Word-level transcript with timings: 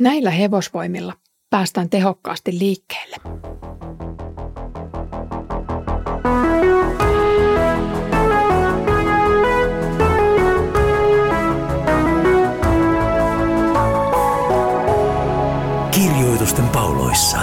Näillä 0.00 0.30
hevosvoimilla 0.30 1.12
päästään 1.50 1.90
tehokkaasti 1.90 2.58
liikkeelle. 2.58 3.16
Kirjoitusten 15.90 16.68
pauloissa. 16.68 17.38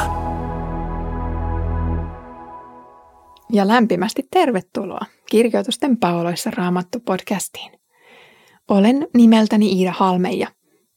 Ja 3.52 3.68
lämpimästi 3.68 4.24
tervetuloa 4.32 5.06
Kirjoitusten 5.30 5.98
pauloissa 5.98 6.52
Raamattu 6.52 7.00
podcastiin. 7.00 7.72
Olen 8.68 9.08
nimeltäni 9.14 9.72
Iida 9.72 9.92
Halme 9.92 10.32
ja 10.32 10.48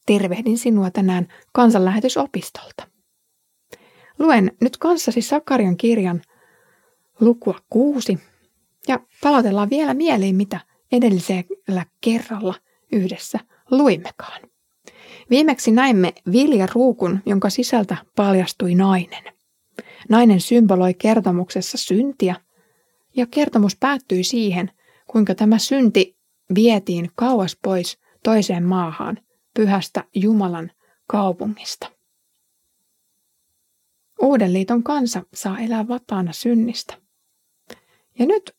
tervehdin 0.07 0.57
sinua 0.57 0.91
tänään 0.91 1.27
kansanlähetysopistolta. 1.51 2.87
Luen 4.19 4.51
nyt 4.61 4.77
kanssasi 4.77 5.21
Sakarian 5.21 5.77
kirjan 5.77 6.21
lukua 7.19 7.59
kuusi 7.69 8.19
ja 8.87 8.99
palautellaan 9.21 9.69
vielä 9.69 9.93
mieliin, 9.93 10.35
mitä 10.35 10.59
edellisellä 10.91 11.85
kerralla 12.01 12.55
yhdessä 12.91 13.39
luimmekaan. 13.71 14.41
Viimeksi 15.29 15.71
näimme 15.71 16.13
viljaruukun, 16.31 17.19
jonka 17.25 17.49
sisältä 17.49 17.97
paljastui 18.15 18.75
nainen. 18.75 19.23
Nainen 20.09 20.41
symboloi 20.41 20.93
kertomuksessa 20.93 21.77
syntiä, 21.77 22.35
ja 23.15 23.27
kertomus 23.31 23.75
päättyi 23.79 24.23
siihen, 24.23 24.71
kuinka 25.07 25.35
tämä 25.35 25.57
synti 25.57 26.17
vietiin 26.55 27.11
kauas 27.15 27.57
pois 27.63 27.99
toiseen 28.23 28.63
maahan, 28.63 29.19
pyhästä 29.57 30.03
Jumalan 30.15 30.71
kaupungista. 31.07 31.91
Uuden 34.21 34.53
liiton 34.53 34.83
kansa 34.83 35.23
saa 35.33 35.59
elää 35.59 35.87
vapaana 35.87 36.33
synnistä. 36.33 36.97
Ja 38.19 38.25
nyt 38.25 38.55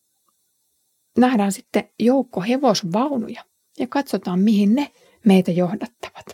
nähdään 1.18 1.52
sitten 1.52 1.90
joukko 1.98 2.40
hevosvaunuja 2.40 3.44
ja 3.78 3.86
katsotaan, 3.86 4.40
mihin 4.40 4.74
ne 4.74 4.92
meitä 5.26 5.50
johdattavat. 5.50 6.26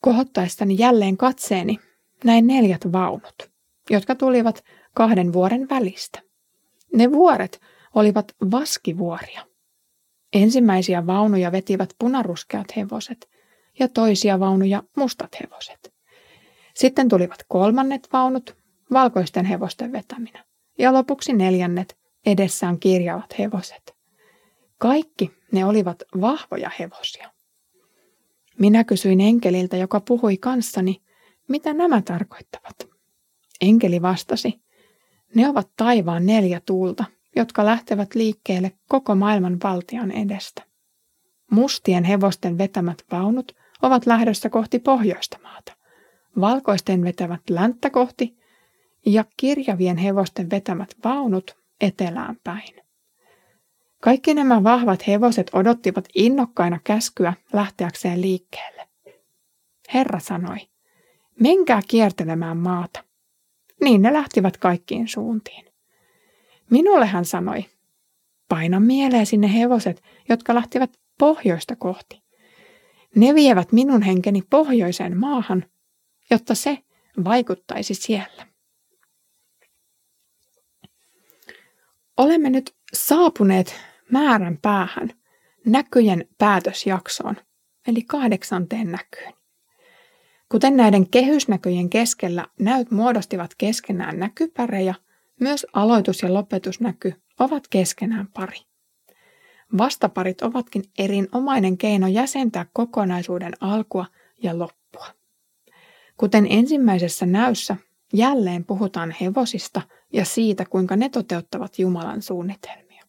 Kohottaessani 0.00 0.76
jälleen 0.78 1.16
katseeni 1.16 1.78
näin 2.24 2.46
neljät 2.46 2.92
vaunut, 2.92 3.50
jotka 3.90 4.14
tulivat 4.14 4.64
kahden 4.94 5.32
vuoren 5.32 5.68
välistä. 5.68 6.22
Ne 6.94 7.12
vuoret 7.12 7.60
olivat 7.94 8.34
vaskivuoria. 8.50 9.49
Ensimmäisiä 10.32 11.06
vaunuja 11.06 11.52
vetivät 11.52 11.94
punaruskeat 11.98 12.76
hevoset 12.76 13.30
ja 13.78 13.88
toisia 13.88 14.40
vaunuja 14.40 14.82
mustat 14.96 15.30
hevoset. 15.40 15.92
Sitten 16.74 17.08
tulivat 17.08 17.44
kolmannet 17.48 18.08
vaunut, 18.12 18.56
valkoisten 18.92 19.44
hevosten 19.44 19.92
vetäminä, 19.92 20.44
ja 20.78 20.92
lopuksi 20.92 21.32
neljännet, 21.32 21.98
edessään 22.26 22.80
kirjavat 22.80 23.38
hevoset. 23.38 23.94
Kaikki 24.78 25.30
ne 25.52 25.64
olivat 25.64 26.02
vahvoja 26.20 26.70
hevosia. 26.78 27.30
Minä 28.58 28.84
kysyin 28.84 29.20
enkeliltä, 29.20 29.76
joka 29.76 30.00
puhui 30.00 30.36
kanssani, 30.36 31.02
mitä 31.48 31.74
nämä 31.74 32.02
tarkoittavat. 32.02 32.88
Enkeli 33.60 34.02
vastasi, 34.02 34.60
ne 35.34 35.48
ovat 35.48 35.70
taivaan 35.76 36.26
neljä 36.26 36.60
tuulta, 36.66 37.04
jotka 37.36 37.64
lähtevät 37.64 38.14
liikkeelle 38.14 38.72
koko 38.88 39.14
maailman 39.14 39.58
valtion 39.64 40.10
edestä. 40.10 40.62
Mustien 41.50 42.04
hevosten 42.04 42.58
vetämät 42.58 43.04
vaunut 43.12 43.56
ovat 43.82 44.06
lähdössä 44.06 44.50
kohti 44.50 44.78
pohjoista 44.78 45.38
maata. 45.42 45.72
Valkoisten 46.40 47.04
vetävät 47.04 47.40
länttä 47.50 47.90
kohti 47.90 48.36
ja 49.06 49.24
kirjavien 49.36 49.96
hevosten 49.96 50.50
vetämät 50.50 50.94
vaunut 51.04 51.56
etelään 51.80 52.36
päin. 52.44 52.74
Kaikki 54.00 54.34
nämä 54.34 54.64
vahvat 54.64 55.06
hevoset 55.06 55.50
odottivat 55.52 56.08
innokkaina 56.14 56.80
käskyä 56.84 57.34
lähteäkseen 57.52 58.20
liikkeelle. 58.20 58.88
Herra 59.94 60.20
sanoi, 60.20 60.58
menkää 61.40 61.80
kiertelemään 61.88 62.56
maata. 62.56 63.04
Niin 63.84 64.02
ne 64.02 64.12
lähtivät 64.12 64.56
kaikkiin 64.56 65.08
suuntiin. 65.08 65.69
Minulle 66.70 67.06
hän 67.06 67.24
sanoi, 67.24 67.64
paina 68.48 68.80
mieleen 68.80 69.26
sinne 69.26 69.54
hevoset, 69.54 70.02
jotka 70.28 70.54
lähtivät 70.54 70.90
pohjoista 71.18 71.76
kohti. 71.76 72.22
Ne 73.16 73.34
vievät 73.34 73.72
minun 73.72 74.02
henkeni 74.02 74.42
pohjoiseen 74.50 75.16
maahan, 75.16 75.64
jotta 76.30 76.54
se 76.54 76.78
vaikuttaisi 77.24 77.94
siellä. 77.94 78.46
Olemme 82.16 82.50
nyt 82.50 82.74
saapuneet 82.92 83.74
määrän 84.10 84.58
päähän 84.62 85.10
näkyjen 85.66 86.28
päätösjaksoon, 86.38 87.36
eli 87.86 88.02
kahdeksanteen 88.02 88.92
näkyyn. 88.92 89.32
Kuten 90.48 90.76
näiden 90.76 91.10
kehysnäköjen 91.10 91.90
keskellä 91.90 92.46
näyt 92.60 92.90
muodostivat 92.90 93.50
keskenään 93.58 94.18
näkypärejä– 94.18 94.94
myös 95.40 95.66
aloitus- 95.72 96.22
ja 96.22 96.34
lopetusnäky 96.34 97.14
ovat 97.38 97.68
keskenään 97.68 98.28
pari. 98.34 98.58
Vastaparit 99.78 100.42
ovatkin 100.42 100.82
erinomainen 100.98 101.78
keino 101.78 102.06
jäsentää 102.06 102.66
kokonaisuuden 102.72 103.52
alkua 103.60 104.06
ja 104.42 104.58
loppua. 104.58 105.06
Kuten 106.16 106.46
ensimmäisessä 106.50 107.26
näyssä, 107.26 107.76
jälleen 108.12 108.64
puhutaan 108.64 109.14
hevosista 109.20 109.82
ja 110.12 110.24
siitä, 110.24 110.64
kuinka 110.64 110.96
ne 110.96 111.08
toteuttavat 111.08 111.78
Jumalan 111.78 112.22
suunnitelmia. 112.22 113.04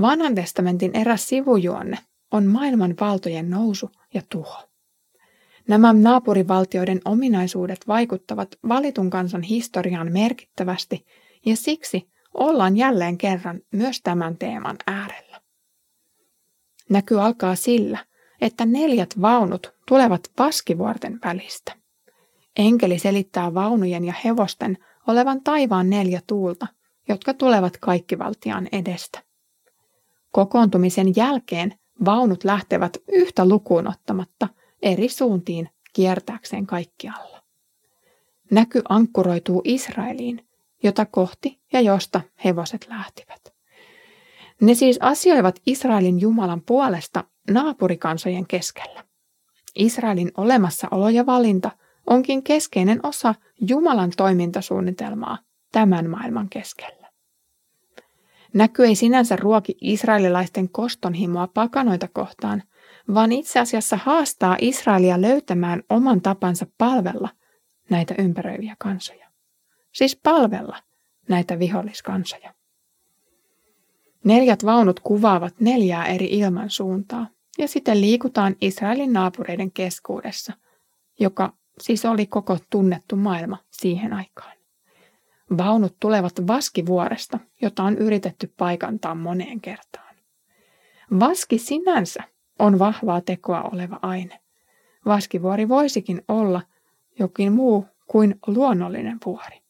Vanhan 0.00 0.34
testamentin 0.34 0.96
eräs 0.96 1.28
sivujuonne 1.28 1.98
on 2.30 2.46
maailman 2.46 2.94
valtojen 3.00 3.50
nousu 3.50 3.90
ja 4.14 4.22
tuho. 4.28 4.69
Nämä 5.70 5.92
naapurivaltioiden 5.92 7.00
ominaisuudet 7.04 7.88
vaikuttavat 7.88 8.48
valitun 8.68 9.10
kansan 9.10 9.42
historiaan 9.42 10.12
merkittävästi 10.12 11.06
ja 11.46 11.56
siksi 11.56 12.10
ollaan 12.34 12.76
jälleen 12.76 13.18
kerran 13.18 13.60
myös 13.72 14.00
tämän 14.02 14.38
teeman 14.38 14.76
äärellä. 14.86 15.40
Näky 16.88 17.20
alkaa 17.20 17.54
sillä, 17.54 17.98
että 18.40 18.66
neljät 18.66 19.20
vaunut 19.20 19.74
tulevat 19.88 20.20
paskivuorten 20.36 21.18
välistä. 21.24 21.72
Enkeli 22.56 22.98
selittää 22.98 23.54
vaunujen 23.54 24.04
ja 24.04 24.14
hevosten 24.24 24.78
olevan 25.06 25.42
taivaan 25.42 25.90
neljä 25.90 26.20
tuulta, 26.26 26.66
jotka 27.08 27.34
tulevat 27.34 27.76
kaikkivaltiaan 27.76 28.68
edestä. 28.72 29.22
Kokoontumisen 30.30 31.16
jälkeen 31.16 31.74
vaunut 32.04 32.44
lähtevät 32.44 32.96
yhtä 33.08 33.48
lukuun 33.48 33.88
ottamatta– 33.88 34.48
eri 34.82 35.08
suuntiin 35.08 35.68
kiertääkseen 35.92 36.66
kaikkialla. 36.66 37.42
Näky 38.50 38.82
ankkuroituu 38.88 39.62
Israeliin, 39.64 40.48
jota 40.82 41.06
kohti 41.06 41.60
ja 41.72 41.80
josta 41.80 42.20
hevoset 42.44 42.86
lähtivät. 42.88 43.54
Ne 44.60 44.74
siis 44.74 44.98
asioivat 45.00 45.60
Israelin 45.66 46.20
Jumalan 46.20 46.62
puolesta 46.62 47.24
naapurikansojen 47.50 48.46
keskellä. 48.46 49.04
Israelin 49.74 50.30
olemassaolo 50.36 51.08
ja 51.08 51.26
valinta 51.26 51.70
onkin 52.06 52.42
keskeinen 52.42 53.00
osa 53.02 53.34
Jumalan 53.68 54.12
toimintasuunnitelmaa 54.16 55.38
tämän 55.72 56.10
maailman 56.10 56.48
keskellä. 56.48 57.10
Näky 58.54 58.84
ei 58.84 58.94
sinänsä 58.94 59.36
ruoki 59.36 59.76
israelilaisten 59.80 60.68
kostonhimoa 60.68 61.46
pakanoita 61.46 62.08
kohtaan, 62.08 62.62
vaan 63.14 63.32
itse 63.32 63.60
asiassa 63.60 63.96
haastaa 63.96 64.56
Israelia 64.60 65.20
löytämään 65.20 65.82
oman 65.88 66.20
tapansa 66.20 66.66
palvella 66.78 67.28
näitä 67.90 68.14
ympäröiviä 68.18 68.76
kansoja. 68.78 69.30
Siis 69.92 70.16
palvella 70.16 70.76
näitä 71.28 71.58
viholliskansoja. 71.58 72.54
Neljät 74.24 74.64
vaunut 74.64 75.00
kuvaavat 75.00 75.60
neljää 75.60 76.06
eri 76.06 76.26
ilmansuuntaa, 76.26 77.26
ja 77.58 77.68
sitten 77.68 78.00
liikutaan 78.00 78.56
Israelin 78.60 79.12
naapureiden 79.12 79.72
keskuudessa, 79.72 80.52
joka 81.20 81.52
siis 81.80 82.04
oli 82.04 82.26
koko 82.26 82.58
tunnettu 82.70 83.16
maailma 83.16 83.58
siihen 83.70 84.12
aikaan. 84.12 84.56
Vaunut 85.58 85.96
tulevat 86.00 86.46
vaskivuoresta, 86.46 87.38
jota 87.62 87.82
on 87.82 87.98
yritetty 87.98 88.54
paikantaa 88.56 89.14
moneen 89.14 89.60
kertaan. 89.60 90.16
Vaski 91.20 91.58
sinänsä 91.58 92.22
on 92.60 92.78
vahvaa 92.78 93.20
tekoa 93.20 93.62
oleva 93.62 93.98
aine. 94.02 94.40
Vaskivuori 95.06 95.68
voisikin 95.68 96.22
olla 96.28 96.62
jokin 97.18 97.52
muu 97.52 97.86
kuin 98.06 98.38
luonnollinen 98.46 99.18
vuori. 99.26 99.62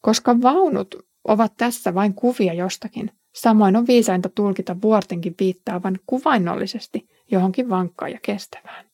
Koska 0.00 0.42
vaunut 0.42 0.94
ovat 1.24 1.52
tässä 1.56 1.94
vain 1.94 2.14
kuvia 2.14 2.54
jostakin, 2.54 3.10
samoin 3.32 3.76
on 3.76 3.86
viisainta 3.86 4.28
tulkita 4.28 4.76
vuortenkin 4.82 5.34
viittaavan 5.40 5.98
kuvainnollisesti 6.06 7.08
johonkin 7.30 7.68
vankkaan 7.68 8.12
ja 8.12 8.18
kestävään. 8.22 8.84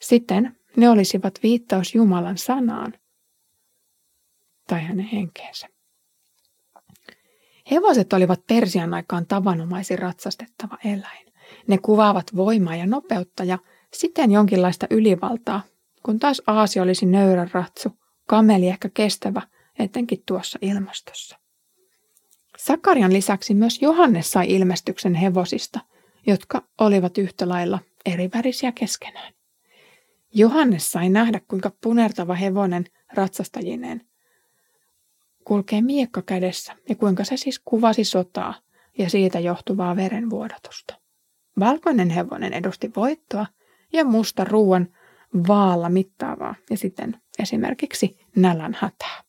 Siten 0.00 0.56
ne 0.76 0.88
olisivat 0.88 1.34
viittaus 1.42 1.94
Jumalan 1.94 2.38
sanaan 2.38 2.94
tai 4.68 4.80
hänen 4.80 5.06
henkeensä. 5.06 5.68
Hevoset 7.70 8.12
olivat 8.12 8.46
Persian 8.46 8.94
aikaan 8.94 9.26
tavanomaisin 9.26 9.98
ratsastettava 9.98 10.78
eläin. 10.84 11.31
Ne 11.66 11.78
kuvaavat 11.78 12.36
voimaa 12.36 12.76
ja 12.76 12.86
nopeutta 12.86 13.44
ja 13.44 13.58
siten 13.92 14.30
jonkinlaista 14.30 14.86
ylivaltaa, 14.90 15.62
kun 16.02 16.18
taas 16.18 16.42
aasi 16.46 16.80
olisi 16.80 17.06
nöyrä 17.06 17.48
ratsu, 17.52 17.92
kameli 18.26 18.68
ehkä 18.68 18.88
kestävä, 18.94 19.42
etenkin 19.78 20.22
tuossa 20.26 20.58
ilmastossa. 20.62 21.38
Sakarian 22.58 23.12
lisäksi 23.12 23.54
myös 23.54 23.82
Johannes 23.82 24.30
sai 24.30 24.46
ilmestyksen 24.48 25.14
hevosista, 25.14 25.80
jotka 26.26 26.62
olivat 26.80 27.18
yhtä 27.18 27.48
lailla 27.48 27.78
erivärisiä 28.06 28.72
keskenään. 28.72 29.32
Johannes 30.34 30.92
sai 30.92 31.08
nähdä, 31.08 31.40
kuinka 31.48 31.72
punertava 31.82 32.34
hevonen 32.34 32.84
ratsastajineen 33.14 34.00
kulkee 35.44 35.80
miekka 35.80 36.22
kädessä 36.22 36.76
ja 36.88 36.94
kuinka 36.94 37.24
se 37.24 37.36
siis 37.36 37.60
kuvasi 37.64 38.04
sotaa 38.04 38.54
ja 38.98 39.10
siitä 39.10 39.40
johtuvaa 39.40 39.96
verenvuodatusta. 39.96 41.01
Valkoinen 41.60 42.10
hevonen 42.10 42.52
edusti 42.52 42.90
voittoa 42.96 43.46
ja 43.92 44.04
musta 44.04 44.44
ruoan 44.44 44.88
vaalla 45.48 45.88
mittaavaa 45.88 46.54
ja 46.70 46.76
sitten 46.76 47.16
esimerkiksi 47.38 48.16
nälän 48.36 48.76
hätää. 48.80 49.22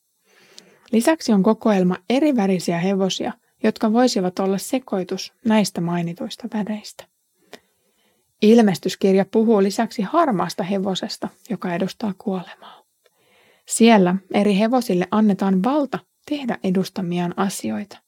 Lisäksi 0.92 1.32
on 1.32 1.42
kokoelma 1.42 1.96
eri 2.10 2.36
värisiä 2.36 2.78
hevosia, 2.78 3.32
jotka 3.62 3.92
voisivat 3.92 4.38
olla 4.38 4.58
sekoitus 4.58 5.32
näistä 5.44 5.80
mainituista 5.80 6.48
väreistä. 6.54 7.04
Ilmestyskirja 8.42 9.24
puhuu 9.24 9.62
lisäksi 9.62 10.02
harmaasta 10.02 10.62
hevosesta, 10.62 11.28
joka 11.50 11.74
edustaa 11.74 12.14
kuolemaa. 12.18 12.82
Siellä 13.68 14.16
eri 14.34 14.58
hevosille 14.58 15.08
annetaan 15.10 15.62
valta 15.62 15.98
tehdä 16.28 16.58
edustamiaan 16.64 17.34
asioita. 17.36 17.98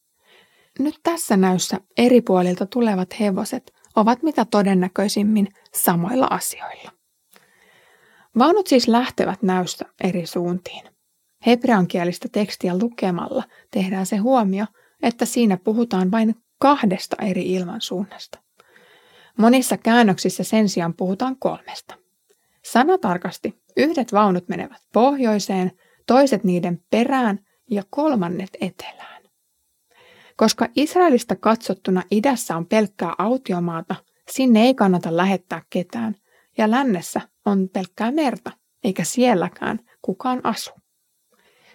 Nyt 0.78 0.94
tässä 1.02 1.36
näyssä 1.36 1.80
eri 1.96 2.20
puolilta 2.20 2.66
tulevat 2.66 3.20
hevoset 3.20 3.72
ovat 3.96 4.22
mitä 4.22 4.44
todennäköisimmin 4.44 5.48
samoilla 5.75 6.26
asioilla. 6.31 6.90
Vaunut 8.38 8.66
siis 8.66 8.88
lähtevät 8.88 9.43
näystä 9.43 9.84
eri 10.04 10.26
suuntiin. 10.26 10.82
Hebreankielistä 11.46 12.28
tekstiä 12.32 12.78
lukemalla 12.78 13.44
tehdään 13.70 14.06
se 14.06 14.16
huomio, 14.16 14.66
että 15.02 15.25
siinä 15.25 15.56
puhutaan 15.56 16.10
vain 16.10 16.34
kahdesta 16.58 17.16
eri 17.22 17.52
ilmansuunnasta. 17.52 18.38
Monissa 19.38 19.76
käännöksissä 19.76 20.44
sen 20.44 20.69
sijaan 20.69 20.94
puhutaan 20.94 21.37
kolmesta. 21.38 21.94
Sanatarkasti 22.64 23.62
yhdet 23.76 24.12
vaunut 24.12 24.49
menevät 24.49 24.82
pohjoiseen, 24.92 25.72
toiset 26.06 26.44
niiden 26.44 26.82
perään 26.90 27.38
ja 27.70 27.82
kolmannet 27.90 28.50
etelään. 28.60 29.15
Koska 30.37 30.69
Israelista 30.77 31.37
katsottuna 31.37 32.03
idässä 32.11 32.56
on 32.56 32.67
pelkkää 32.67 33.15
autiomaata, 33.19 33.94
sinne 34.31 34.62
ei 34.62 34.75
kannata 34.75 35.17
lähettää 35.17 35.62
ketään, 35.71 36.15
ja 36.59 36.71
lännessä 36.71 37.21
on 37.47 37.69
pelkkää 37.69 38.11
merta, 38.11 38.53
eikä 38.85 39.05
sielläkään 39.05 39.81
kukaan 40.03 40.41
asu. 40.44 40.71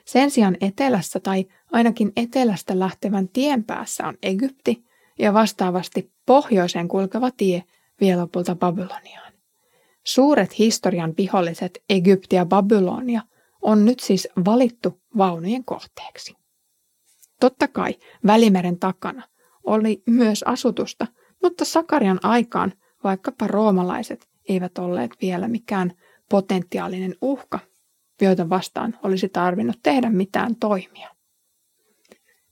Sen 0.05 0.31
sijaan 0.31 0.57
etelässä 0.61 1.19
tai 1.19 1.45
ainakin 1.71 2.11
etelästä 2.15 2.79
lähtevän 2.79 3.29
tien 3.29 3.63
päässä 3.63 4.07
on 4.07 4.17
Egypti 4.23 4.83
ja 5.19 5.33
vastaavasti 5.33 6.11
pohjoiseen 6.25 6.87
kulkeva 6.87 7.31
tie 7.31 7.63
vie 8.01 8.15
lopulta 8.15 8.55
Babyloniaan. 8.55 9.33
Suuret 10.03 10.59
historian 10.59 11.13
viholliset 11.17 11.83
Egypti 11.89 12.35
ja 12.35 12.45
Babylonia 12.45 13.21
on 13.61 13.85
nyt 13.85 13.99
siis 13.99 14.27
valittu 14.45 15.01
vaunujen 15.17 15.65
kohteeksi. 15.65 16.40
Totta 17.41 17.67
kai 17.67 17.95
Välimeren 18.27 18.79
takana 18.79 19.23
oli 19.63 20.03
myös 20.05 20.43
asutusta, 20.43 21.07
mutta 21.43 21.65
Sakarian 21.65 22.19
aikaan 22.23 22.73
vaikkapa 23.03 23.47
roomalaiset 23.47 24.29
eivät 24.49 24.77
olleet 24.77 25.11
vielä 25.21 25.47
mikään 25.47 25.93
potentiaalinen 26.29 27.15
uhka, 27.21 27.59
joita 28.21 28.49
vastaan 28.49 28.97
olisi 29.03 29.29
tarvinnut 29.29 29.79
tehdä 29.83 30.09
mitään 30.09 30.55
toimia. 30.55 31.09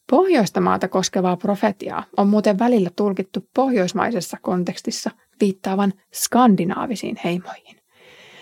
Pohjoista 0.10 0.62
maata 0.62 0.88
koskevaa 0.88 1.38
profetiaa 1.38 2.04
on 2.18 2.28
muuten 2.28 2.60
välillä 2.60 2.90
tulkittu 2.96 3.50
pohjoismaisessa 3.56 4.38
kontekstissa 4.42 5.12
viittaavan 5.42 5.94
skandinaavisiin 6.14 7.20
heimoihin. 7.24 7.80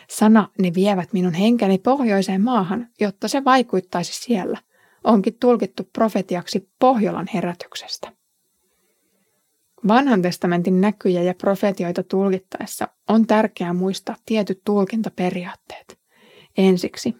Sana 0.09 0.49
ne 0.61 0.71
vievät 0.75 1.13
minun 1.13 1.33
henkeni 1.33 1.77
pohjoiseen 1.77 2.41
maahan, 2.41 2.88
jotta 2.99 3.27
se 3.27 3.44
vaikuttaisi 3.44 4.13
siellä, 4.13 4.57
onkin 5.07 5.38
tulkittu 5.39 5.83
profetiaksi 5.94 6.69
Pohjolan 6.80 7.27
herätyksestä. 7.33 8.12
Vanhan 9.88 10.21
testamentin 10.21 10.81
näkyjä 10.81 11.24
ja 11.24 11.33
profetioita 11.33 12.04
tulkittaessa 12.04 12.88
on 13.09 13.27
tärkeää 13.27 13.74
muistaa 13.74 14.15
tietyt 14.25 14.62
tulkintaperiaatteet. 14.65 16.00
Ensiksi, 16.57 17.15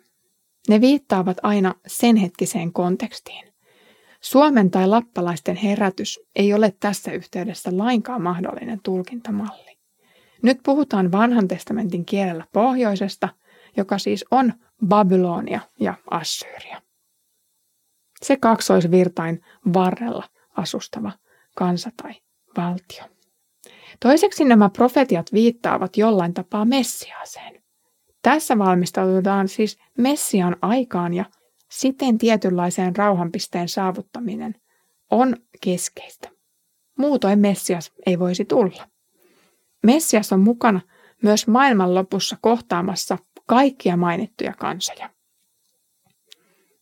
ne 0.70 0.82
viittaavat 0.82 1.38
aina 1.44 1.76
sen 1.88 2.16
hetkiseen 2.16 2.74
kontekstiin. 2.74 3.54
Suomen 4.22 4.72
tai 4.72 4.88
lappalaisten 4.88 5.56
herätys 5.56 6.20
ei 6.36 6.54
ole 6.54 6.74
tässä 6.80 7.12
yhteydessä 7.12 7.78
lainkaan 7.78 8.22
mahdollinen 8.22 8.80
tulkintamalli. 8.84 9.78
Nyt 10.42 10.60
puhutaan 10.64 11.12
vanhan 11.12 11.48
testamentin 11.48 12.06
kielellä 12.06 12.46
pohjoisesta, 12.54 13.30
joka 13.78 13.98
siis 13.98 14.26
on 14.32 14.54
Babylonia 14.88 15.60
ja 15.80 15.94
Assyria. 16.12 16.87
Se 18.22 18.38
kaksoisvirtain 18.38 19.42
varrella 19.74 20.24
asustava 20.58 21.12
kansa 21.56 21.90
tai 22.02 22.14
valtio. 22.58 23.04
Toiseksi 24.00 24.46
nämä 24.46 24.70
profetiat 24.70 25.34
viittaavat 25.34 25.98
jollain 25.98 26.34
tapaa 26.34 26.66
Messiaaseen. 26.66 27.64
Tässä 28.22 28.58
valmistaudutaan 28.58 29.48
siis 29.48 29.78
Messian 29.98 30.56
aikaan 30.62 31.14
ja 31.14 31.26
siten 31.72 32.18
tietynlaiseen 32.18 32.96
rauhanpisteen 32.96 33.70
saavuttaminen 33.70 34.56
on 35.12 35.38
keskeistä. 35.62 36.30
Muutoin 36.98 37.40
Messias 37.40 37.92
ei 38.06 38.20
voisi 38.20 38.46
tulla. 38.46 38.88
Messias 39.84 40.34
on 40.34 40.40
mukana 40.40 40.82
myös 41.22 41.48
maailmanlopussa 41.48 42.38
kohtaamassa 42.42 43.18
kaikkia 43.46 43.98
mainittuja 43.98 44.54
kansoja. 44.54 45.10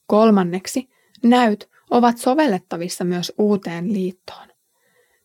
Kolmanneksi, 0.07 0.89
näyt 1.23 1.69
ovat 1.89 2.17
sovellettavissa 2.17 3.03
myös 3.03 3.33
uuteen 3.37 3.93
liittoon. 3.93 4.47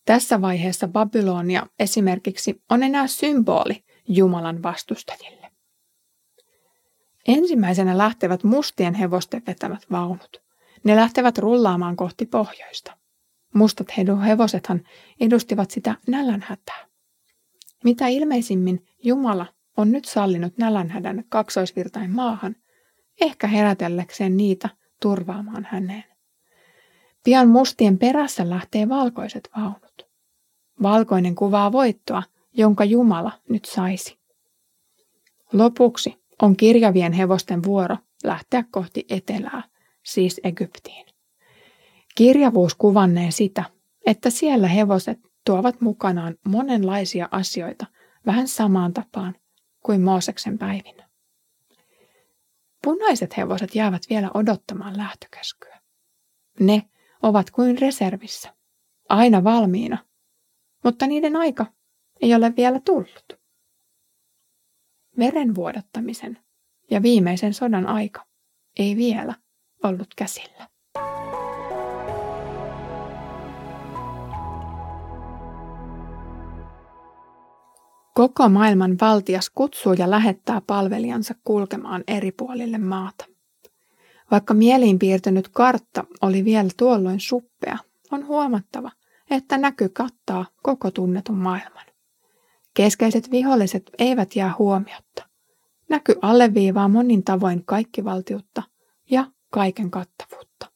Tässä 0.04 0.40
vaiheessa 0.40 0.88
Babylonia 0.88 1.66
esimerkiksi 1.78 2.62
on 2.70 2.82
enää 2.82 3.06
symboli 3.06 3.84
Jumalan 4.08 4.62
vastustajille. 4.62 5.50
Ensimmäisenä 7.28 7.98
lähtevät 7.98 8.44
mustien 8.44 8.94
hevosten 8.94 9.42
vetämät 9.46 9.86
vaunut. 9.90 10.42
Ne 10.84 10.96
lähtevät 10.96 11.38
rullaamaan 11.38 11.96
kohti 11.96 12.26
pohjoista. 12.26 12.96
Mustat 13.54 13.86
hevosethan 14.26 14.82
edustivat 15.20 15.70
sitä 15.70 15.94
nälänhätää. 16.06 16.86
Mitä 17.84 18.06
ilmeisimmin 18.06 18.86
Jumala 19.04 19.46
on 19.76 19.92
nyt 19.92 20.04
sallinut 20.04 20.58
nälänhädän 20.58 21.24
kaksoisvirtain 21.28 22.10
maahan, 22.10 22.56
ehkä 23.20 23.46
herätelläkseen 23.46 24.36
niitä 24.36 24.68
turvaamaan 25.00 25.66
häneen. 25.70 26.04
Pian 27.24 27.48
mustien 27.48 27.98
perässä 27.98 28.50
lähtee 28.50 28.88
valkoiset 28.88 29.50
vaunut. 29.56 30.06
Valkoinen 30.82 31.34
kuvaa 31.34 31.72
voittoa, 31.72 32.22
jonka 32.52 32.84
Jumala 32.84 33.32
nyt 33.48 33.64
saisi. 33.64 34.18
Lopuksi 35.52 36.20
on 36.42 36.56
kirjavien 36.56 37.12
hevosten 37.12 37.62
vuoro 37.62 37.96
lähteä 38.24 38.64
kohti 38.70 39.06
etelää, 39.08 39.62
siis 40.02 40.40
Egyptiin. 40.44 41.06
Kirjavuus 42.14 42.74
kuvannee 42.74 43.30
sitä, 43.30 43.64
että 44.06 44.30
siellä 44.30 44.68
hevoset 44.68 45.18
tuovat 45.46 45.80
mukanaan 45.80 46.34
monenlaisia 46.48 47.28
asioita 47.30 47.86
vähän 48.26 48.48
samaan 48.48 48.92
tapaan 48.92 49.34
kuin 49.80 50.00
Mooseksen 50.00 50.58
päivinä. 50.58 51.09
Punaiset 52.84 53.36
hevoset 53.36 53.74
jäävät 53.74 54.02
vielä 54.10 54.30
odottamaan 54.34 54.96
lähtökäskyä. 54.96 55.80
Ne 56.60 56.90
ovat 57.22 57.50
kuin 57.50 57.78
reservissä, 57.78 58.54
aina 59.08 59.44
valmiina, 59.44 59.98
mutta 60.84 61.06
niiden 61.06 61.36
aika 61.36 61.66
ei 62.20 62.34
ole 62.34 62.56
vielä 62.56 62.80
tullut. 62.80 63.40
Veren 65.18 65.54
vuodattamisen 65.54 66.38
ja 66.90 67.02
viimeisen 67.02 67.54
sodan 67.54 67.86
aika 67.86 68.26
ei 68.78 68.96
vielä 68.96 69.34
ollut 69.82 70.14
käsillä. 70.16 70.69
Koko 78.20 78.48
maailman 78.48 78.96
valtias 79.00 79.50
kutsuu 79.50 79.92
ja 79.92 80.10
lähettää 80.10 80.60
palvelijansa 80.66 81.34
kulkemaan 81.44 82.04
eri 82.06 82.32
puolille 82.32 82.78
maata. 82.78 83.24
Vaikka 84.30 84.54
mieliin 84.54 84.98
piirtynyt 84.98 85.48
kartta 85.48 86.04
oli 86.22 86.44
vielä 86.44 86.70
tuolloin 86.76 87.20
suppea, 87.20 87.78
on 88.12 88.26
huomattava, 88.26 88.90
että 89.30 89.58
näky 89.58 89.88
kattaa 89.88 90.46
koko 90.62 90.90
tunnetun 90.90 91.36
maailman. 91.36 91.84
Keskeiset 92.74 93.30
viholliset 93.30 93.90
eivät 93.98 94.36
jää 94.36 94.54
huomiotta. 94.58 95.26
Näky 95.88 96.14
alleviivaa 96.22 96.88
monin 96.88 97.24
tavoin 97.24 97.64
kaikkivaltiutta 97.64 98.62
ja 99.10 99.24
kaiken 99.50 99.90
kattavuutta. 99.90 100.66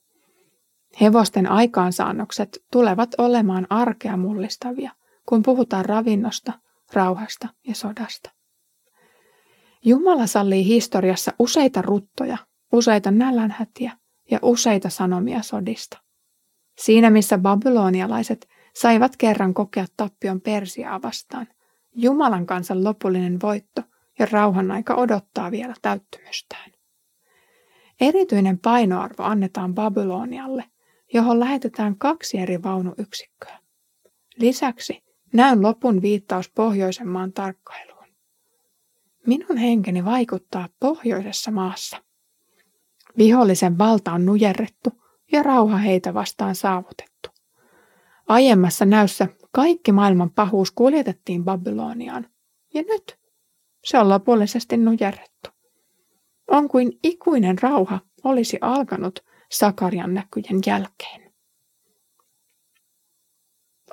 Hevosten 1.00 1.50
aikaansaannokset 1.50 2.64
tulevat 2.72 3.10
olemaan 3.18 3.66
arkea 3.70 4.16
mullistavia, 4.16 4.90
kun 5.28 5.42
puhutaan 5.42 5.84
ravinnosta, 5.84 6.52
rauhasta 6.94 7.48
ja 7.68 7.74
sodasta. 7.74 8.30
Jumala 9.84 10.26
sallii 10.26 10.64
historiassa 10.64 11.32
useita 11.38 11.82
ruttoja, 11.82 12.38
useita 12.72 13.10
nälänhätiä 13.10 13.92
ja 14.30 14.38
useita 14.42 14.88
sanomia 14.88 15.42
sodista. 15.42 15.98
Siinä 16.78 17.10
missä 17.10 17.38
babylonialaiset 17.38 18.48
saivat 18.74 19.16
kerran 19.16 19.54
kokea 19.54 19.86
tappion 19.96 20.40
Persiaa 20.40 21.02
vastaan, 21.02 21.46
Jumalan 21.96 22.46
kansan 22.46 22.84
lopullinen 22.84 23.40
voitto 23.42 23.82
ja 24.18 24.26
rauhan 24.30 24.70
aika 24.70 24.94
odottaa 24.94 25.50
vielä 25.50 25.74
täyttymystään. 25.82 26.70
Erityinen 28.00 28.58
painoarvo 28.58 29.22
annetaan 29.22 29.74
Babylonialle, 29.74 30.64
johon 31.14 31.40
lähetetään 31.40 31.98
kaksi 31.98 32.38
eri 32.38 32.62
vaunuyksikköä. 32.62 33.58
Lisäksi 34.36 35.03
näyn 35.34 35.62
lopun 35.62 36.02
viittaus 36.02 36.50
pohjoisen 36.50 37.08
maan 37.08 37.32
tarkkailuun. 37.32 38.06
Minun 39.26 39.56
henkeni 39.56 40.04
vaikuttaa 40.04 40.68
pohjoisessa 40.80 41.50
maassa. 41.50 42.02
Vihollisen 43.18 43.78
valta 43.78 44.12
on 44.12 44.26
nujerrettu 44.26 44.90
ja 45.32 45.42
rauha 45.42 45.76
heitä 45.76 46.14
vastaan 46.14 46.54
saavutettu. 46.54 47.30
Aiemmassa 48.28 48.84
näyssä 48.84 49.28
kaikki 49.52 49.92
maailman 49.92 50.30
pahuus 50.30 50.70
kuljetettiin 50.70 51.44
Babyloniaan, 51.44 52.26
ja 52.74 52.82
nyt 52.82 53.18
se 53.84 53.98
on 53.98 54.08
lopullisesti 54.08 54.76
nujerrettu. 54.76 55.50
On 56.48 56.68
kuin 56.68 56.98
ikuinen 57.02 57.58
rauha 57.58 58.00
olisi 58.24 58.58
alkanut 58.60 59.24
Sakarian 59.50 60.14
näkyjen 60.14 60.60
jälkeen. 60.66 61.32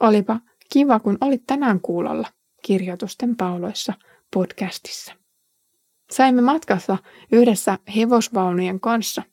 Olipa 0.02 0.40
kiva, 0.74 1.00
kun 1.00 1.18
olit 1.22 1.44
tänään 1.48 1.80
kuulolla 1.82 2.28
kirjoitusten 2.62 3.36
pauloissa 3.36 3.94
podcastissa. 4.34 5.14
Saimme 6.12 6.42
matkassa 6.42 6.98
yhdessä 7.32 7.78
hevosvaunujen 7.96 8.80
kanssa 8.80 9.24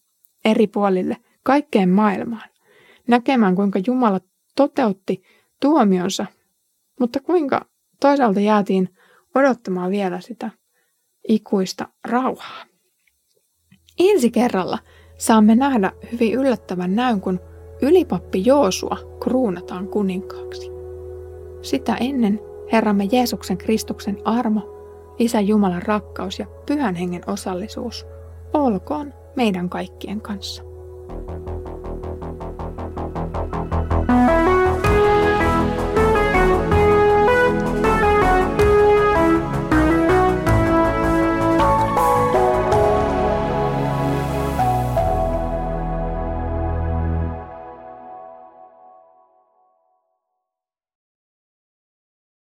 eri 0.44 0.66
puolille 0.66 1.16
kaikkeen 1.42 1.88
maailmaan, 1.88 2.48
näkemään 3.08 3.54
kuinka 3.54 3.80
Jumala 3.86 4.20
toteutti 4.56 5.22
tuomionsa, 5.60 6.26
mutta 7.00 7.20
kuinka 7.20 7.66
toisaalta 8.00 8.40
jäätiin 8.40 8.88
odottamaan 9.34 9.90
vielä 9.90 10.20
sitä 10.20 10.50
ikuista 11.28 11.88
rauhaa. 12.04 12.64
Ensi 13.98 14.30
kerralla 14.30 14.78
saamme 15.18 15.54
nähdä 15.54 15.92
hyvin 16.12 16.34
yllättävän 16.34 16.96
näyn, 16.96 17.20
kun 17.20 17.40
ylipappi 17.82 18.42
Joosua 18.44 18.96
kruunataan 19.20 19.88
kuninkaaksi. 19.88 20.77
Sitä 21.62 21.96
ennen 22.00 22.40
Herramme 22.72 23.08
Jeesuksen 23.12 23.58
Kristuksen 23.58 24.18
armo, 24.24 24.60
Isä 25.18 25.40
Jumalan 25.40 25.82
rakkaus 25.82 26.38
ja 26.38 26.46
Pyhän 26.66 26.94
Hengen 26.94 27.22
osallisuus 27.26 28.06
olkoon 28.52 29.14
meidän 29.36 29.68
kaikkien 29.68 30.20
kanssa. 30.20 30.62